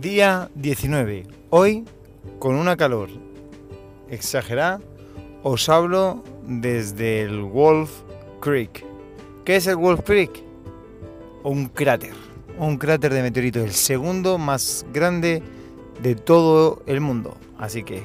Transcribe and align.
Día 0.00 0.48
19. 0.54 1.26
Hoy, 1.50 1.84
con 2.38 2.54
una 2.54 2.76
calor 2.76 3.08
exagerada, 4.08 4.80
os 5.42 5.68
hablo 5.68 6.22
desde 6.46 7.22
el 7.22 7.42
Wolf 7.42 7.90
Creek. 8.40 8.84
¿Qué 9.44 9.56
es 9.56 9.66
el 9.66 9.74
Wolf 9.74 10.02
Creek? 10.04 10.30
Un 11.42 11.66
cráter. 11.66 12.12
Un 12.58 12.78
cráter 12.78 13.12
de 13.12 13.22
meteorito, 13.22 13.60
el 13.60 13.72
segundo 13.72 14.38
más 14.38 14.86
grande 14.92 15.42
de 16.00 16.14
todo 16.14 16.80
el 16.86 17.00
mundo. 17.00 17.36
Así 17.58 17.82
que 17.82 18.04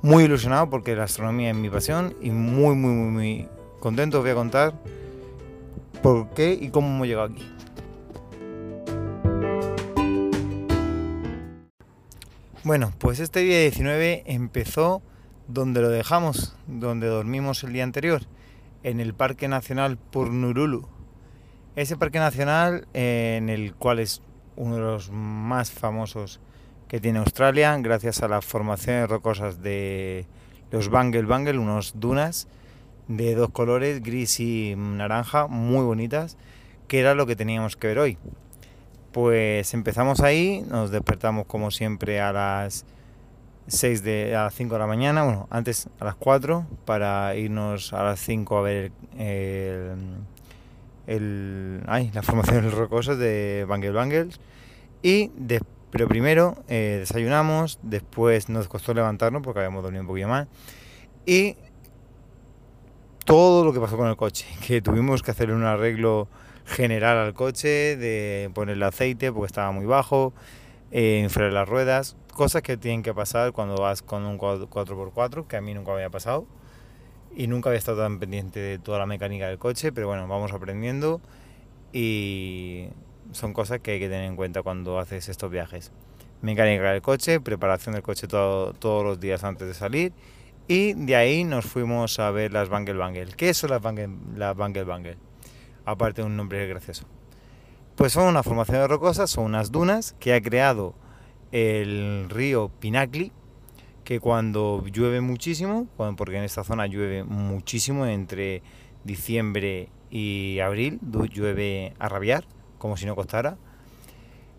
muy 0.00 0.24
ilusionado 0.24 0.70
porque 0.70 0.96
la 0.96 1.04
astronomía 1.04 1.50
es 1.50 1.56
mi 1.56 1.68
pasión 1.68 2.14
y 2.22 2.30
muy, 2.30 2.74
muy, 2.74 2.92
muy, 2.92 3.10
muy 3.10 3.48
contento. 3.80 4.18
Os 4.18 4.24
voy 4.24 4.30
a 4.30 4.34
contar 4.34 4.72
por 6.02 6.30
qué 6.30 6.58
y 6.58 6.70
cómo 6.70 6.88
hemos 6.88 7.06
llegado 7.06 7.26
aquí. 7.26 7.53
Bueno, 12.64 12.94
pues 12.96 13.20
este 13.20 13.40
día 13.40 13.60
19 13.60 14.22
empezó 14.24 15.02
donde 15.48 15.82
lo 15.82 15.90
dejamos, 15.90 16.56
donde 16.66 17.08
dormimos 17.08 17.62
el 17.62 17.74
día 17.74 17.84
anterior, 17.84 18.22
en 18.82 19.00
el 19.00 19.12
Parque 19.12 19.48
Nacional 19.48 19.98
Purnurulu. 19.98 20.88
Ese 21.76 21.98
parque 21.98 22.20
nacional 22.20 22.88
eh, 22.94 23.34
en 23.36 23.50
el 23.50 23.74
cual 23.74 23.98
es 23.98 24.22
uno 24.56 24.76
de 24.76 24.80
los 24.80 25.10
más 25.10 25.72
famosos 25.72 26.40
que 26.88 27.00
tiene 27.00 27.18
Australia, 27.18 27.76
gracias 27.76 28.22
a 28.22 28.28
las 28.28 28.46
formaciones 28.46 29.10
rocosas 29.10 29.60
de 29.60 30.26
los 30.70 30.88
Bangle 30.88 31.24
Bangle, 31.24 31.58
unos 31.58 32.00
dunas 32.00 32.48
de 33.08 33.34
dos 33.34 33.50
colores, 33.50 34.02
gris 34.02 34.40
y 34.40 34.74
naranja, 34.74 35.48
muy 35.48 35.84
bonitas, 35.84 36.38
que 36.88 37.00
era 37.00 37.14
lo 37.14 37.26
que 37.26 37.36
teníamos 37.36 37.76
que 37.76 37.88
ver 37.88 37.98
hoy. 37.98 38.18
Pues 39.14 39.72
empezamos 39.74 40.18
ahí, 40.22 40.64
nos 40.68 40.90
despertamos 40.90 41.46
como 41.46 41.70
siempre 41.70 42.20
a 42.20 42.32
las 42.32 42.84
6 43.68 44.02
de, 44.02 44.34
a 44.34 44.42
las 44.42 44.54
5 44.54 44.74
de 44.74 44.78
la 44.80 44.88
mañana, 44.88 45.22
bueno, 45.22 45.46
antes 45.50 45.88
a 46.00 46.04
las 46.04 46.16
4 46.16 46.66
para 46.84 47.36
irnos 47.36 47.92
a 47.92 48.02
las 48.02 48.18
5 48.18 48.58
a 48.58 48.62
ver 48.62 48.90
el, 51.06 51.80
ay, 51.86 52.10
las 52.12 52.26
formaciones 52.26 52.74
rocosas 52.74 53.16
de 53.16 53.64
Bangle 53.68 53.92
Bangles. 53.92 54.40
Y 55.00 55.30
pero 55.92 56.08
primero 56.08 56.56
eh, 56.66 56.96
desayunamos, 56.98 57.78
después 57.82 58.48
nos 58.48 58.66
costó 58.66 58.94
levantarnos 58.94 59.42
porque 59.42 59.60
habíamos 59.60 59.84
dormido 59.84 60.00
un 60.00 60.08
poquillo 60.08 60.26
más 60.26 60.48
y 61.24 61.54
todo 63.24 63.64
lo 63.64 63.72
que 63.72 63.78
pasó 63.78 63.96
con 63.96 64.08
el 64.08 64.16
coche, 64.16 64.44
que 64.66 64.82
tuvimos 64.82 65.22
que 65.22 65.30
hacer 65.30 65.52
un 65.52 65.62
arreglo 65.62 66.26
general 66.64 67.18
al 67.18 67.34
coche, 67.34 67.96
de 67.96 68.50
ponerle 68.54 68.84
aceite 68.86 69.32
porque 69.32 69.46
estaba 69.46 69.70
muy 69.72 69.86
bajo, 69.86 70.32
eh, 70.90 71.28
las 71.36 71.68
ruedas, 71.68 72.16
cosas 72.32 72.62
que 72.62 72.76
tienen 72.76 73.02
que 73.02 73.12
pasar 73.14 73.52
cuando 73.52 73.76
vas 73.76 74.02
con 74.02 74.24
un 74.24 74.38
4x4, 74.38 75.46
que 75.46 75.56
a 75.56 75.60
mí 75.60 75.74
nunca 75.74 75.92
había 75.92 76.10
pasado 76.10 76.46
y 77.36 77.46
nunca 77.46 77.68
había 77.70 77.78
estado 77.78 78.02
tan 78.02 78.18
pendiente 78.18 78.60
de 78.60 78.78
toda 78.78 78.98
la 78.98 79.06
mecánica 79.06 79.48
del 79.48 79.58
coche, 79.58 79.92
pero 79.92 80.06
bueno, 80.06 80.26
vamos 80.28 80.52
aprendiendo 80.52 81.20
y 81.92 82.88
son 83.32 83.52
cosas 83.52 83.80
que 83.80 83.92
hay 83.92 84.00
que 84.00 84.08
tener 84.08 84.24
en 84.24 84.36
cuenta 84.36 84.62
cuando 84.62 84.98
haces 84.98 85.28
estos 85.28 85.50
viajes. 85.50 85.92
Mecánica 86.42 86.92
del 86.92 87.02
coche, 87.02 87.40
preparación 87.40 87.94
del 87.94 88.02
coche 88.02 88.28
todos 88.28 89.04
los 89.04 89.18
días 89.18 89.44
antes 89.44 89.66
de 89.66 89.74
salir 89.74 90.12
y 90.68 90.94
de 90.94 91.16
ahí 91.16 91.44
nos 91.44 91.64
fuimos 91.64 92.18
a 92.18 92.30
ver 92.30 92.52
las 92.52 92.68
Bangle 92.68 92.94
Bangle. 92.94 93.32
¿Qué 93.36 93.52
son 93.54 93.70
las 93.70 93.82
Bangle, 93.82 94.10
las 94.36 94.56
Bangle 94.56 94.84
Bangle? 94.84 95.16
Aparte 95.84 96.22
de 96.22 96.26
un 96.26 96.36
nombre 96.36 96.66
gracioso. 96.66 97.06
Pues 97.96 98.12
son 98.12 98.26
una 98.26 98.42
formación 98.42 98.78
de 98.78 98.88
rocosas, 98.88 99.30
son 99.30 99.44
unas 99.44 99.70
dunas 99.70 100.16
que 100.18 100.34
ha 100.34 100.40
creado 100.40 100.94
el 101.52 102.26
río 102.28 102.70
Pinacli, 102.80 103.32
que 104.02 104.20
cuando 104.20 104.84
llueve 104.86 105.20
muchísimo, 105.20 105.86
porque 106.16 106.36
en 106.36 106.44
esta 106.44 106.64
zona 106.64 106.86
llueve 106.86 107.24
muchísimo 107.24 108.06
entre 108.06 108.62
diciembre 109.04 109.88
y 110.10 110.58
abril, 110.60 110.98
llueve 111.32 111.94
a 111.98 112.08
rabiar, 112.08 112.44
como 112.78 112.96
si 112.96 113.06
no 113.06 113.14
costara, 113.14 113.56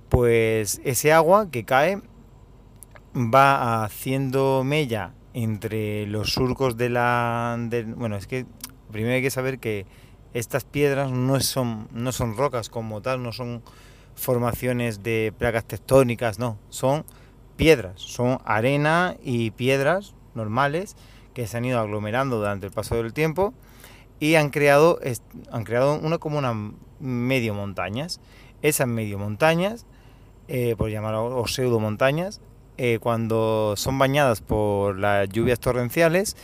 pues 0.10 0.82
ese 0.84 1.12
agua 1.12 1.50
que 1.52 1.66
cae 1.66 2.02
va 3.16 3.84
haciendo 3.84 4.64
mella 4.64 5.14
entre 5.34 6.08
los 6.08 6.34
surcos 6.34 6.78
de 6.78 6.90
la... 6.90 7.58
bueno, 7.96 8.16
es 8.16 8.28
que 8.28 8.46
primero 8.92 9.16
hay 9.16 9.22
que 9.22 9.32
saber 9.32 9.60
que 9.60 9.86
estas 10.36 10.66
piedras 10.66 11.12
no 11.12 11.40
son, 11.40 11.88
no 11.94 12.12
son 12.12 12.36
rocas 12.36 12.68
como 12.70 13.02
tal, 13.02 13.24
no 13.24 13.32
son 13.32 13.64
formaciones 14.16 15.02
de 15.02 15.34
placas 15.38 15.64
tectónicas, 15.64 16.40
no, 16.40 16.58
son 16.70 17.06
piedras, 17.56 18.02
son 18.02 18.40
arena 18.44 19.16
y 19.24 19.52
piedras 19.52 20.14
normales 20.34 20.98
que 21.34 21.48
se 21.48 21.56
han 21.56 21.64
ido 21.64 21.80
aglomerando 21.80 22.38
durante 22.38 22.66
el 22.66 22.74
paso 22.74 22.96
del 22.96 23.14
tiempo 23.14 23.54
y 24.20 24.36
han 24.36 24.50
creado, 24.50 25.00
han 25.52 25.64
creado 25.64 25.98
una 25.98 26.18
como 26.18 26.38
una 26.38 26.54
medio 27.00 27.54
montañas. 27.54 28.20
Esas 28.62 28.88
medio 28.88 29.18
montañas, 29.18 29.86
eh, 30.50 30.76
por 30.78 30.90
llamarlo 30.90 31.38
o 31.38 31.48
pseudo 31.48 31.80
montañas, 31.80 32.42
eh, 32.78 33.00
cuando 33.00 33.76
son 33.78 33.98
bañadas 33.98 34.42
por 34.42 35.00
las 35.00 35.30
lluvias 35.30 35.62
torrenciales, 35.62 36.36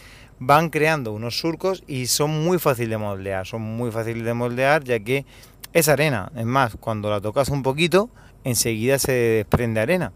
van 0.41 0.71
creando 0.71 1.13
unos 1.13 1.39
surcos 1.39 1.83
y 1.85 2.07
son 2.07 2.43
muy 2.43 2.57
fáciles 2.57 2.89
de 2.89 2.97
moldear. 2.97 3.45
Son 3.45 3.61
muy 3.61 3.91
fáciles 3.91 4.25
de 4.25 4.33
moldear 4.33 4.83
ya 4.83 4.99
que 4.99 5.23
es 5.71 5.87
arena. 5.87 6.31
Es 6.35 6.45
más, 6.45 6.75
cuando 6.79 7.11
la 7.11 7.21
tocas 7.21 7.49
un 7.49 7.61
poquito, 7.61 8.09
enseguida 8.43 8.97
se 8.97 9.11
desprende 9.11 9.79
arena. 9.79 10.11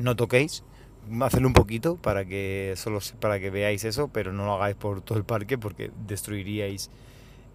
No 0.00 0.16
toquéis, 0.16 0.64
hacedlo 1.20 1.46
un 1.46 1.54
poquito 1.54 1.94
para 1.96 2.24
que 2.24 2.74
solo 2.76 2.98
para 3.20 3.38
que 3.38 3.50
veáis 3.50 3.84
eso, 3.84 4.08
pero 4.08 4.32
no 4.32 4.44
lo 4.44 4.54
hagáis 4.54 4.74
por 4.74 5.02
todo 5.02 5.18
el 5.18 5.24
parque 5.24 5.56
porque 5.56 5.92
destruiríais 6.04 6.90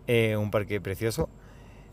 eh, 0.08 0.38
un 0.38 0.52
parque 0.52 0.80
precioso 0.80 1.28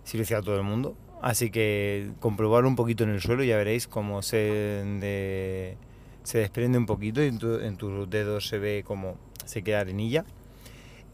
si 0.05 0.17
lo 0.17 0.23
hiciera 0.23 0.41
todo 0.41 0.57
el 0.57 0.63
mundo. 0.63 0.95
Así 1.21 1.51
que 1.51 2.13
comprobar 2.21 2.65
un 2.65 2.77
poquito 2.77 3.03
en 3.03 3.11
el 3.11 3.21
suelo 3.21 3.43
y 3.43 3.49
ya 3.49 3.57
veréis 3.57 3.89
cómo 3.89 4.23
se 4.23 5.77
se 6.23 6.39
desprende 6.39 6.79
un 6.79 6.87
poquito 6.87 7.23
y 7.23 7.29
en, 7.29 7.77
tus 7.77 8.09
dedos 8.09 8.47
se 8.47 8.59
ve 8.59 8.85
como 8.87 9.17
se 9.45 9.63
queda 9.63 9.81
arenilla. 9.81 10.25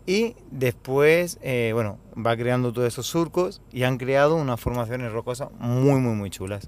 Y 0.07 0.37
después, 0.51 1.39
eh, 1.43 1.73
bueno, 1.75 1.99
va 2.17 2.35
creando 2.37 2.73
todos 2.73 2.89
esos 2.89 3.07
surcos 3.07 3.61
y 3.71 3.83
han 3.83 3.99
creado 3.99 4.37
unas 4.37 4.59
formaciones 4.59 5.13
rocosas 5.13 5.51
muy, 5.59 6.01
muy, 6.01 6.15
muy 6.15 6.31
chulas. 6.31 6.67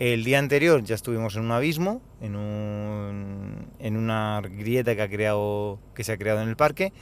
El 0.00 0.24
día 0.24 0.40
anterior 0.40 0.82
ya 0.82 0.96
estuvimos 0.96 1.36
en 1.36 1.42
un 1.42 1.52
abismo, 1.52 2.02
en, 2.20 2.34
un, 2.34 3.68
en 3.78 3.96
una 3.96 4.40
grieta 4.40 4.96
que, 4.96 5.02
ha 5.02 5.08
creado, 5.08 5.78
que 5.94 6.02
se 6.02 6.10
ha 6.10 6.16
creado 6.18 6.42
en 6.42 6.48
el 6.48 6.56
parque. 6.56 6.92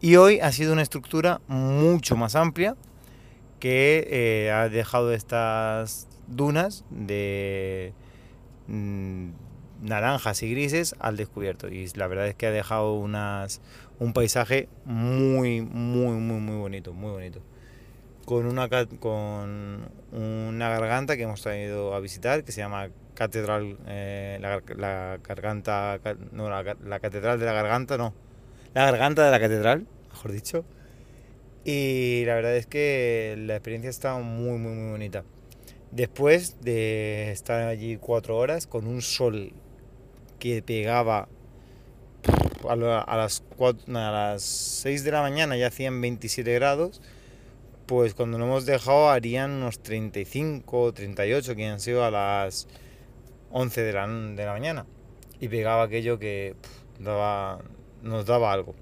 Y 0.00 0.16
hoy 0.16 0.40
ha 0.40 0.50
sido 0.50 0.72
una 0.72 0.82
estructura 0.82 1.40
mucho 1.46 2.16
más 2.16 2.34
amplia 2.34 2.74
que 3.60 4.08
eh, 4.10 4.50
ha 4.50 4.68
dejado 4.68 5.12
estas 5.12 6.08
dunas 6.26 6.84
de... 6.90 7.92
Naranjas 9.80 10.42
y 10.42 10.50
grises 10.50 10.94
al 10.98 11.16
descubierto 11.16 11.68
y 11.68 11.86
la 11.94 12.06
verdad 12.08 12.26
es 12.26 12.34
que 12.34 12.46
ha 12.46 12.50
dejado 12.50 12.94
unas, 12.94 13.60
un 13.98 14.12
paisaje 14.12 14.68
muy, 14.84 15.60
muy, 15.62 16.16
muy, 16.16 16.40
muy 16.40 16.56
bonito, 16.56 16.92
muy 16.92 17.10
bonito. 17.10 17.40
Con 18.24 18.46
una, 18.46 18.68
con 18.68 19.50
una 20.20 20.68
garganta 20.68 21.16
que 21.16 21.22
hemos 21.22 21.40
traído 21.40 21.94
a 21.94 22.00
visitar 22.00 22.44
que 22.44 22.52
se 22.52 22.60
llama 22.60 22.88
Catedral, 23.14 23.78
eh, 23.86 24.38
la, 24.40 25.18
garganta, 25.18 25.98
no, 26.32 26.50
la, 26.50 26.76
la, 26.84 27.00
Catedral 27.00 27.40
de 27.40 27.46
la 27.46 27.52
Garganta, 27.52 27.96
no, 27.96 28.14
la 28.74 28.84
Garganta 28.84 29.24
de 29.24 29.30
la 29.30 29.40
Catedral, 29.40 29.86
mejor 30.10 30.32
dicho. 30.32 30.64
Y 31.64 32.24
la 32.26 32.34
verdad 32.34 32.56
es 32.56 32.66
que 32.66 33.34
la 33.38 33.54
experiencia 33.54 33.90
está 33.90 34.16
muy, 34.18 34.58
muy, 34.58 34.72
muy 34.72 34.90
bonita. 34.90 35.24
Después 35.90 36.60
de 36.60 37.32
estar 37.32 37.66
allí 37.66 37.96
cuatro 37.96 38.36
horas 38.36 38.66
con 38.66 38.86
un 38.86 39.00
sol 39.00 39.52
que 40.38 40.62
pegaba 40.62 41.28
a, 42.68 42.76
las 42.76 43.42
a 43.56 44.10
las 44.10 44.42
6 44.42 45.04
de 45.04 45.10
la 45.10 45.22
mañana 45.22 45.56
ya 45.56 45.68
hacían 45.68 46.00
27 46.00 46.52
grados, 46.54 47.00
pues 47.86 48.14
cuando 48.14 48.38
nos 48.38 48.46
hemos 48.46 48.66
dejado 48.66 49.08
harían 49.10 49.52
unos 49.52 49.80
35 49.80 50.80
o 50.80 50.92
38 50.92 51.56
que 51.56 51.66
han 51.66 51.80
sido 51.80 52.04
a 52.04 52.10
las 52.10 52.68
11 53.50 53.80
de 53.82 53.92
la, 53.92 54.06
de 54.06 54.44
la 54.44 54.52
mañana. 54.52 54.86
Y 55.40 55.48
pegaba 55.48 55.84
aquello 55.84 56.18
que 56.18 56.56
daba, 56.98 57.60
nos 58.02 58.26
daba 58.26 58.52
algo. 58.52 58.74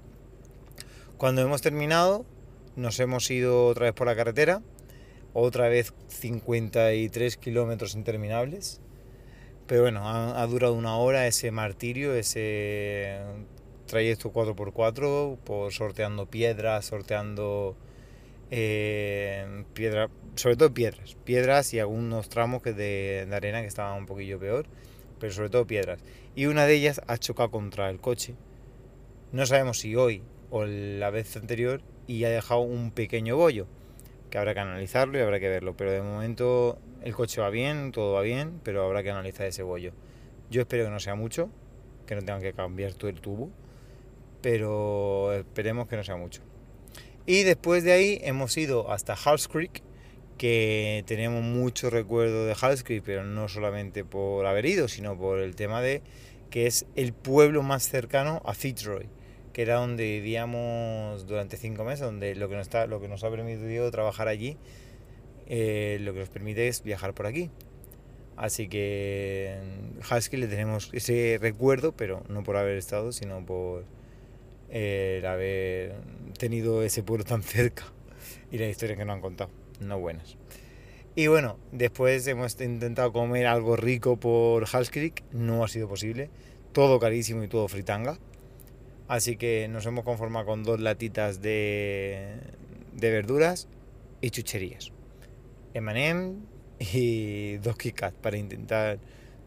Cuando 1.17 1.41
hemos 1.41 1.61
terminado, 1.61 2.25
nos 2.75 2.99
hemos 2.99 3.29
ido 3.29 3.67
otra 3.67 3.85
vez 3.85 3.93
por 3.93 4.07
la 4.07 4.15
carretera, 4.15 4.61
otra 5.33 5.69
vez 5.69 5.93
53 6.07 7.37
kilómetros 7.37 7.95
interminables 7.95 8.81
pero 9.67 9.81
bueno, 9.81 10.07
ha, 10.07 10.45
durado 10.47 10.73
una 10.73 10.97
hora 10.97 11.27
ese 11.27 11.51
martirio, 11.51 12.15
ese 12.15 13.19
trayecto 13.85 14.31
4x4, 14.31 15.37
por 15.39 15.73
sorteando 15.73 16.25
piedras, 16.25 16.85
sorteando 16.85 17.75
eh, 18.49 19.65
piedra, 19.73 20.09
sobre 20.35 20.55
todo 20.55 20.73
piedras, 20.73 21.17
piedras 21.25 21.73
y 21.73 21.79
algunos 21.79 22.29
tramos 22.29 22.61
que 22.61 22.71
de, 22.71 23.25
de 23.29 23.35
arena 23.35 23.61
que 23.61 23.67
estaban 23.67 23.97
un 23.97 24.05
poquillo 24.05 24.39
peor, 24.39 24.67
pero 25.19 25.33
sobre 25.33 25.49
todo 25.49 25.67
piedras. 25.67 25.99
Y 26.35 26.45
una 26.45 26.65
de 26.65 26.75
ellas 26.75 27.01
ha 27.07 27.17
chocado 27.17 27.51
contra 27.51 27.89
el 27.89 27.99
coche. 27.99 28.35
No 29.33 29.45
sabemos 29.45 29.79
si 29.79 29.95
hoy 29.95 30.23
o 30.49 30.65
la 30.65 31.09
vez 31.09 31.35
anterior 31.35 31.81
y 32.07 32.23
ha 32.23 32.29
dejado 32.29 32.61
un 32.61 32.91
pequeño 32.91 33.35
bollo 33.35 33.67
que 34.29 34.37
habrá 34.37 34.53
que 34.53 34.61
analizarlo 34.61 35.17
y 35.17 35.21
habrá 35.21 35.39
que 35.39 35.49
verlo. 35.49 35.75
Pero 35.75 35.91
de 35.91 36.01
momento 36.01 36.79
el 37.03 37.13
coche 37.13 37.41
va 37.41 37.49
bien, 37.49 37.91
todo 37.91 38.13
va 38.13 38.21
bien, 38.21 38.59
pero 38.63 38.83
habrá 38.83 39.03
que 39.03 39.11
analizar 39.11 39.45
ese 39.45 39.63
bollo. 39.63 39.93
Yo 40.49 40.61
espero 40.61 40.85
que 40.85 40.89
no 40.89 40.99
sea 40.99 41.15
mucho, 41.15 41.49
que 42.05 42.15
no 42.15 42.21
tengan 42.21 42.41
que 42.41 42.53
cambiar 42.53 42.93
todo 42.93 43.09
el 43.09 43.21
tubo, 43.21 43.49
pero 44.41 45.33
esperemos 45.33 45.87
que 45.87 45.97
no 45.97 46.03
sea 46.03 46.15
mucho. 46.15 46.41
Y 47.25 47.43
después 47.43 47.83
de 47.83 47.91
ahí 47.91 48.19
hemos 48.23 48.55
ido 48.57 48.91
hasta 48.91 49.13
Halls 49.13 49.47
Creek, 49.47 49.83
que 50.37 51.03
tenemos 51.07 51.43
mucho 51.43 51.89
recuerdo 51.89 52.45
de 52.45 52.55
Halls 52.59 52.83
Creek, 52.83 53.03
pero 53.03 53.23
no 53.23 53.49
solamente 53.49 54.05
por 54.05 54.45
haber 54.45 54.65
ido, 54.65 54.87
sino 54.87 55.17
por 55.17 55.39
el 55.39 55.55
tema 55.55 55.81
de 55.81 56.01
que 56.49 56.67
es 56.67 56.85
el 56.95 57.13
pueblo 57.13 57.63
más 57.63 57.89
cercano 57.89 58.41
a 58.45 58.53
Fitzroy, 58.53 59.09
que 59.51 59.63
era 59.63 59.75
donde 59.75 60.03
vivíamos 60.03 61.27
durante 61.27 61.57
cinco 61.57 61.83
meses, 61.83 62.01
donde 62.01 62.35
lo 62.35 62.47
que 62.47 62.55
nos, 62.55 62.67
está, 62.67 62.87
lo 62.87 63.01
que 63.01 63.07
nos 63.07 63.23
ha 63.23 63.29
permitido 63.29 63.91
trabajar 63.91 64.27
allí, 64.27 64.57
eh, 65.47 65.97
lo 66.01 66.13
que 66.13 66.19
nos 66.19 66.29
permite 66.29 66.67
es 66.67 66.83
viajar 66.83 67.13
por 67.13 67.25
aquí. 67.25 67.49
Así 68.35 68.67
que 68.67 69.57
Halls 70.07 70.29
Creek 70.29 70.43
le 70.43 70.47
tenemos 70.47 70.89
ese 70.93 71.39
recuerdo, 71.41 71.93
pero 71.93 72.23
no 72.29 72.43
por 72.43 72.57
haber 72.57 72.77
estado, 72.77 73.11
sino 73.11 73.43
por 73.45 73.85
el 74.69 75.25
haber 75.25 75.95
tenido 76.37 76.83
ese 76.83 77.01
pueblo 77.01 77.25
tan 77.25 77.41
cerca 77.43 77.85
y 78.51 78.57
la 78.57 78.67
historia 78.67 78.95
que 78.95 79.05
nos 79.05 79.15
han 79.15 79.21
contado, 79.21 79.49
no 79.79 79.99
buenas. 79.99 80.37
Y 81.15 81.27
bueno, 81.27 81.57
después 81.71 82.27
hemos 82.27 82.59
intentado 82.61 83.11
comer 83.11 83.47
algo 83.47 83.75
rico 83.75 84.17
por 84.17 84.67
Halls 84.71 84.91
Creek, 84.91 85.23
no 85.31 85.63
ha 85.63 85.67
sido 85.67 85.87
posible, 85.87 86.29
todo 86.73 86.99
carísimo 86.99 87.43
y 87.43 87.47
todo 87.47 87.67
fritanga. 87.67 88.19
Así 89.07 89.37
que 89.37 89.67
nos 89.67 89.85
hemos 89.85 90.03
conformado 90.03 90.45
con 90.45 90.63
dos 90.63 90.79
latitas 90.79 91.41
de 91.41 92.37
verduras 92.93 93.67
y 94.21 94.29
chucherías. 94.29 94.91
M&M 95.77 96.35
y 96.79 97.57
dos 97.57 97.77
Kit 97.77 97.99
para 98.21 98.37
intentar 98.37 98.99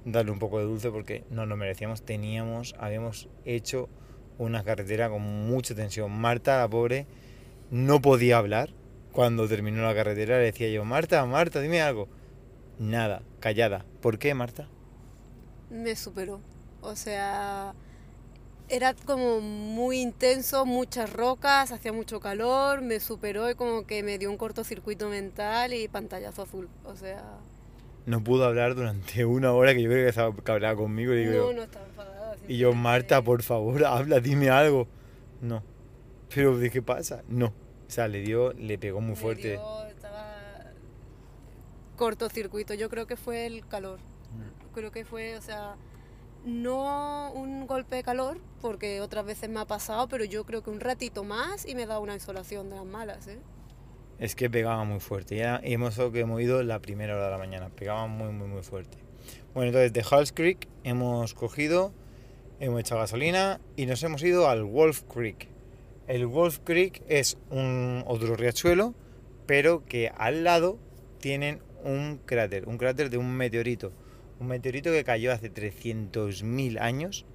darle 0.04 0.30
un 0.30 0.38
poco 0.38 0.58
de 0.58 0.64
dulce 0.64 0.90
porque 0.90 1.24
no 1.30 1.46
lo 1.46 1.56
merecíamos. 1.56 2.02
Teníamos, 2.02 2.74
habíamos 2.78 3.28
hecho 3.44 3.88
una 4.38 4.64
carretera 4.64 5.10
con 5.10 5.22
mucha 5.22 5.74
tensión. 5.74 6.10
Marta, 6.12 6.58
la 6.58 6.68
pobre, 6.68 7.06
no 7.70 8.00
podía 8.00 8.38
hablar. 8.38 8.70
Cuando 9.12 9.48
terminó 9.48 9.82
la 9.82 9.94
carretera 9.94 10.38
le 10.38 10.44
decía 10.44 10.68
yo, 10.68 10.84
Marta, 10.84 11.24
Marta, 11.26 11.60
dime 11.60 11.82
algo. 11.82 12.08
Nada, 12.78 13.22
callada. 13.40 13.84
¿Por 14.00 14.18
qué, 14.18 14.34
Marta? 14.34 14.68
Me 15.68 15.94
superó. 15.96 16.40
O 16.80 16.96
sea, 16.96 17.74
era 18.70 18.94
como 18.94 19.40
muy 19.40 20.00
intenso, 20.00 20.64
muchas 20.64 21.12
rocas, 21.12 21.72
hacía 21.72 21.92
mucho 21.92 22.20
calor, 22.20 22.82
me 22.82 23.00
superó 23.00 23.50
y 23.50 23.54
como 23.54 23.84
que 23.84 24.02
me 24.02 24.16
dio 24.16 24.30
un 24.30 24.36
cortocircuito 24.36 25.08
mental 25.08 25.74
y 25.74 25.88
pantallazo 25.88 26.42
azul. 26.42 26.68
O 26.84 26.94
sea... 26.94 27.22
No 28.06 28.22
pudo 28.22 28.44
hablar 28.44 28.74
durante 28.76 29.24
una 29.26 29.52
hora 29.52 29.74
que 29.74 29.82
yo 29.82 29.90
creo 29.90 30.04
que 30.04 30.10
estaba 30.10 30.34
cabreada 30.36 30.76
conmigo. 30.76 31.14
Y 31.14 31.24
no, 31.24 31.52
no 31.52 31.62
estaba 31.62 31.86
enfadada. 31.86 32.36
Y 32.46 32.58
yo, 32.58 32.72
Marta, 32.72 33.22
por 33.22 33.42
favor, 33.42 33.84
habla, 33.86 34.20
dime 34.20 34.50
algo. 34.50 34.86
No. 35.40 35.62
Pero, 36.32 36.56
¿de 36.56 36.70
qué 36.70 36.80
pasa? 36.80 37.22
No. 37.28 37.46
O 37.46 37.90
sea, 37.92 38.06
le 38.06 38.20
dio, 38.20 38.52
le 38.52 38.78
pegó 38.78 39.00
muy 39.00 39.16
fuerte. 39.16 39.52
Dio, 39.52 39.86
estaba 39.86 40.38
cortocircuito. 41.96 42.74
Yo 42.74 42.88
creo 42.88 43.06
que 43.06 43.16
fue 43.16 43.46
el 43.46 43.66
calor. 43.66 43.98
Mm. 43.98 44.74
Creo 44.74 44.92
que 44.92 45.04
fue, 45.04 45.36
o 45.36 45.42
sea, 45.42 45.74
no 46.44 47.32
un 47.32 47.66
golpe 47.66 47.96
de 47.96 48.02
calor, 48.02 48.38
porque 48.60 49.00
otras 49.00 49.24
veces 49.24 49.48
me 49.48 49.60
ha 49.60 49.66
pasado, 49.66 50.08
pero 50.08 50.24
yo 50.24 50.44
creo 50.44 50.62
que 50.62 50.70
un 50.70 50.80
ratito 50.80 51.24
más 51.24 51.66
y 51.66 51.74
me 51.74 51.86
da 51.86 51.98
una 51.98 52.14
insolación 52.14 52.70
de 52.70 52.76
las 52.76 52.86
malas, 52.86 53.26
¿eh? 53.26 53.38
Es 54.18 54.34
que 54.34 54.50
pegaba 54.50 54.84
muy 54.84 55.00
fuerte. 55.00 55.36
Ya 55.36 55.60
hemos 55.62 55.96
que 55.96 56.20
hemos 56.20 56.40
ido 56.42 56.62
la 56.62 56.80
primera 56.80 57.14
hora 57.14 57.24
de 57.26 57.30
la 57.30 57.38
mañana. 57.38 57.70
Pegaba 57.70 58.06
muy, 58.06 58.32
muy, 58.32 58.48
muy 58.48 58.62
fuerte. 58.62 58.98
Bueno, 59.54 59.68
entonces 59.68 59.92
de 59.94 60.04
Halls 60.08 60.32
Creek 60.32 60.68
hemos 60.84 61.32
cogido 61.32 61.92
hemos 62.60 62.80
echado 62.80 63.00
gasolina 63.00 63.58
y 63.74 63.86
nos 63.86 64.02
hemos 64.02 64.22
ido 64.22 64.48
al 64.48 64.64
Wolf 64.64 65.02
Creek. 65.12 65.48
El 66.06 66.26
Wolf 66.26 66.58
Creek 66.62 67.02
es 67.08 67.38
un 67.48 68.04
otro 68.06 68.36
riachuelo, 68.36 68.94
pero 69.46 69.84
que 69.84 70.12
al 70.16 70.44
lado 70.44 70.78
tienen 71.18 71.60
un 71.82 72.20
cráter, 72.24 72.68
un 72.68 72.76
cráter 72.76 73.08
de 73.10 73.16
un 73.16 73.34
meteorito. 73.34 73.92
Un 74.40 74.48
meteorito 74.48 74.90
que 74.90 75.04
cayó 75.04 75.32
hace 75.32 75.52
300.000 75.52 76.80
años 76.80 77.26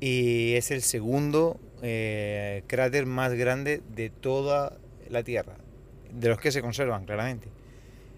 y 0.00 0.54
es 0.54 0.70
el 0.70 0.82
segundo 0.82 1.60
eh, 1.82 2.62
cráter 2.66 3.06
más 3.06 3.34
grande 3.34 3.82
de 3.94 4.10
toda 4.10 4.78
la 5.08 5.22
Tierra, 5.22 5.56
de 6.12 6.28
los 6.28 6.40
que 6.40 6.52
se 6.52 6.62
conservan 6.62 7.04
claramente. 7.04 7.48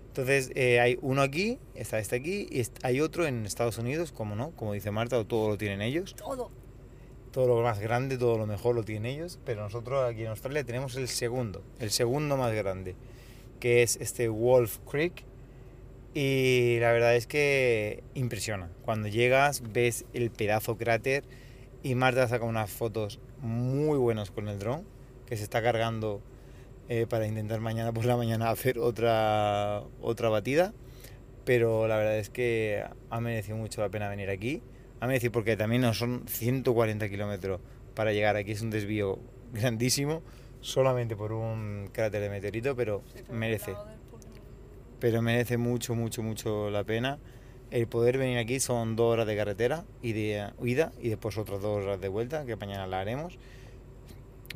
Entonces 0.08 0.50
eh, 0.54 0.80
hay 0.80 0.98
uno 1.02 1.22
aquí, 1.22 1.58
está 1.74 1.98
este 1.98 2.16
aquí, 2.16 2.48
y 2.50 2.62
hay 2.82 3.00
otro 3.00 3.26
en 3.26 3.46
Estados 3.46 3.78
Unidos, 3.78 4.10
como 4.10 4.34
no, 4.34 4.50
como 4.52 4.72
dice 4.72 4.90
Marta, 4.90 5.22
todo 5.24 5.48
lo 5.48 5.58
tienen 5.58 5.82
ellos. 5.82 6.14
Todo. 6.16 6.50
Todo 7.30 7.46
lo 7.46 7.62
más 7.62 7.78
grande, 7.78 8.16
todo 8.16 8.38
lo 8.38 8.46
mejor 8.46 8.74
lo 8.74 8.82
tienen 8.82 9.06
ellos, 9.06 9.38
pero 9.44 9.62
nosotros 9.62 10.10
aquí 10.10 10.22
en 10.22 10.28
Australia 10.28 10.64
tenemos 10.64 10.96
el 10.96 11.08
segundo, 11.08 11.62
el 11.78 11.90
segundo 11.90 12.36
más 12.36 12.52
grande, 12.54 12.96
que 13.60 13.82
es 13.82 13.96
este 13.96 14.28
Wolf 14.28 14.78
Creek. 14.90 15.24
Y 16.14 16.78
la 16.80 16.92
verdad 16.92 17.16
es 17.16 17.26
que 17.26 18.02
impresiona. 18.14 18.70
Cuando 18.82 19.08
llegas 19.08 19.62
ves 19.72 20.04
el 20.14 20.30
pedazo 20.30 20.76
cráter 20.76 21.24
y 21.82 21.94
Marta 21.94 22.26
saca 22.28 22.44
unas 22.44 22.70
fotos 22.70 23.20
muy 23.40 23.98
buenas 23.98 24.30
con 24.30 24.48
el 24.48 24.58
dron, 24.58 24.84
que 25.26 25.36
se 25.36 25.44
está 25.44 25.62
cargando 25.62 26.22
eh, 26.88 27.06
para 27.08 27.26
intentar 27.26 27.60
mañana 27.60 27.92
por 27.92 28.04
la 28.04 28.16
mañana 28.16 28.50
hacer 28.50 28.78
otra, 28.78 29.82
otra 30.00 30.28
batida. 30.28 30.72
Pero 31.44 31.86
la 31.88 31.96
verdad 31.96 32.18
es 32.18 32.30
que 32.30 32.84
ha 33.10 33.20
merecido 33.20 33.56
mucho 33.56 33.80
la 33.80 33.88
pena 33.88 34.08
venir 34.08 34.30
aquí. 34.30 34.62
Ha 35.00 35.06
merecido 35.06 35.32
porque 35.32 35.56
también 35.56 35.82
no 35.82 35.94
son 35.94 36.24
140 36.26 37.08
kilómetros 37.08 37.60
para 37.94 38.12
llegar 38.12 38.36
aquí, 38.36 38.52
es 38.52 38.62
un 38.62 38.70
desvío 38.70 39.18
grandísimo, 39.52 40.22
solamente 40.60 41.16
por 41.16 41.32
un 41.32 41.88
cráter 41.92 42.20
de 42.20 42.30
meteorito, 42.30 42.76
pero 42.76 43.02
merece. 43.30 43.74
Pero 45.00 45.22
merece 45.22 45.56
mucho, 45.56 45.94
mucho, 45.94 46.22
mucho 46.22 46.70
la 46.70 46.84
pena. 46.84 47.18
El 47.70 47.86
poder 47.86 48.18
venir 48.18 48.38
aquí 48.38 48.60
son 48.60 48.96
dos 48.96 49.12
horas 49.12 49.26
de 49.26 49.36
carretera 49.36 49.84
y 50.02 50.12
de 50.12 50.50
ida 50.62 50.92
y 51.00 51.10
después 51.10 51.36
otras 51.36 51.60
dos 51.60 51.84
horas 51.84 52.00
de 52.00 52.08
vuelta, 52.08 52.46
que 52.46 52.56
mañana 52.56 52.86
la 52.86 53.00
haremos 53.00 53.38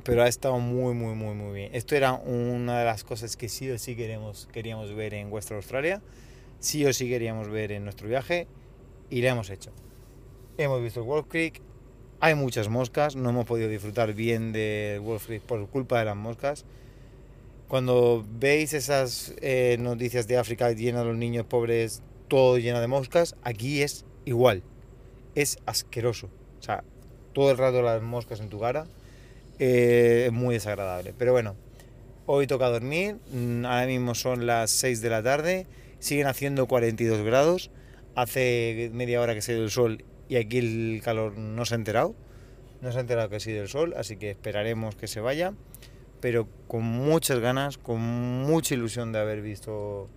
pero 0.04 0.22
ha 0.22 0.28
estado 0.28 0.58
muy, 0.58 0.94
muy, 0.94 1.14
muy, 1.14 1.34
muy 1.34 1.54
bien. 1.54 1.74
Esto 1.74 1.94
era 1.94 2.12
una 2.12 2.78
de 2.78 2.84
las 2.84 3.04
cosas 3.04 3.36
que 3.36 3.48
sí 3.48 3.70
o 3.70 3.78
sí 3.78 3.94
queremos, 3.94 4.48
queríamos 4.52 4.94
ver 4.94 5.14
en 5.14 5.32
Western 5.32 5.56
Australia, 5.56 6.02
sí 6.58 6.84
o 6.86 6.92
sí 6.92 7.08
queríamos 7.08 7.48
ver 7.48 7.72
en 7.72 7.84
nuestro 7.84 8.08
viaje 8.08 8.46
y 9.10 9.22
lo 9.22 9.28
hemos 9.28 9.50
hecho. 9.50 9.70
Hemos 10.58 10.82
visto 10.82 11.04
Wolf 11.04 11.26
Creek, 11.28 11.60
hay 12.20 12.34
muchas 12.34 12.68
moscas, 12.68 13.16
no 13.16 13.30
hemos 13.30 13.46
podido 13.46 13.68
disfrutar 13.68 14.12
bien 14.14 14.52
del 14.52 15.00
Wolf 15.00 15.26
Creek 15.26 15.42
por 15.42 15.66
culpa 15.68 15.98
de 15.98 16.06
las 16.06 16.16
moscas. 16.16 16.64
Cuando 17.72 18.22
veis 18.28 18.74
esas 18.74 19.32
eh, 19.40 19.78
noticias 19.80 20.28
de 20.28 20.36
África 20.36 20.70
llenas 20.72 21.04
de 21.04 21.08
los 21.08 21.16
niños 21.16 21.46
pobres, 21.46 22.02
todo 22.28 22.58
lleno 22.58 22.82
de 22.82 22.86
moscas, 22.86 23.34
aquí 23.44 23.80
es 23.80 24.04
igual. 24.26 24.62
Es 25.34 25.56
asqueroso. 25.64 26.28
O 26.60 26.62
sea, 26.62 26.84
todo 27.32 27.50
el 27.50 27.56
rato 27.56 27.80
las 27.80 28.02
moscas 28.02 28.40
en 28.40 28.50
tu 28.50 28.60
cara 28.60 28.84
eh, 29.58 30.24
es 30.26 30.32
muy 30.34 30.56
desagradable. 30.56 31.14
Pero 31.16 31.32
bueno, 31.32 31.56
hoy 32.26 32.46
toca 32.46 32.68
dormir, 32.68 33.16
mm, 33.32 33.64
ahora 33.64 33.86
mismo 33.86 34.14
son 34.14 34.44
las 34.44 34.70
6 34.72 35.00
de 35.00 35.08
la 35.08 35.22
tarde, 35.22 35.66
siguen 35.98 36.26
haciendo 36.26 36.68
42 36.68 37.22
grados, 37.22 37.70
hace 38.14 38.90
media 38.92 39.18
hora 39.22 39.32
que 39.32 39.40
se 39.40 39.54
ido 39.54 39.64
el 39.64 39.70
sol 39.70 40.04
y 40.28 40.36
aquí 40.36 40.58
el 40.58 41.00
calor 41.02 41.38
no 41.38 41.64
se 41.64 41.74
ha 41.74 41.78
enterado, 41.78 42.14
no 42.82 42.92
se 42.92 42.98
ha 42.98 43.00
enterado 43.00 43.30
que 43.30 43.36
ha 43.36 43.40
sido 43.40 43.62
el 43.62 43.68
sol, 43.70 43.94
así 43.96 44.18
que 44.18 44.28
esperaremos 44.28 44.94
que 44.94 45.06
se 45.06 45.20
vaya, 45.20 45.54
pero 46.22 46.46
con 46.68 46.84
muchas 46.84 47.40
ganas, 47.40 47.78
con 47.78 48.00
mucha 48.00 48.74
ilusión 48.74 49.10
de 49.10 49.18
haber 49.18 49.42
visto 49.42 50.08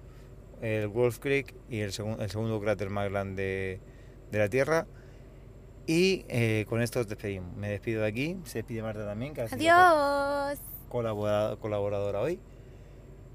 el 0.62 0.88
Wolf 0.88 1.18
Creek 1.18 1.56
y 1.68 1.80
el, 1.80 1.86
el 2.20 2.30
segundo 2.30 2.62
cráter 2.62 2.92
más 2.92 3.10
grande 3.10 3.82
de 4.32 4.38
la 4.38 4.48
Tierra. 4.48 4.86
Y 5.88 6.26
eh, 6.30 6.66
con 6.70 6.84
esto 6.84 7.00
os 7.00 7.08
despedimos. 7.08 7.56
Me 7.58 7.70
despido 7.70 8.04
de 8.04 8.08
aquí. 8.08 8.38
Se 8.44 8.60
despide 8.60 8.84
Marta 8.84 9.04
también, 9.04 9.34
que 9.34 9.42
ha 9.42 9.48
sido 9.48 9.60
Adiós. 9.60 10.60
colaboradora, 10.90 11.56
colaboradora 11.60 12.22
hoy. 12.22 12.40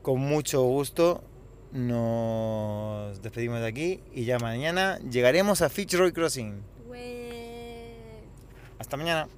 Con 0.03 0.21
mucho 0.21 0.63
gusto 0.63 1.25
nos 1.73 3.21
despedimos 3.21 3.61
de 3.61 3.67
aquí 3.67 4.03
y 4.13 4.25
ya 4.25 4.39
mañana 4.39 4.99
llegaremos 5.01 5.61
a 5.61 5.69
Fitzroy 5.69 6.13
Crossing. 6.13 6.63
Güey. 6.87 7.33
Hasta 8.79 8.97
mañana. 8.97 9.29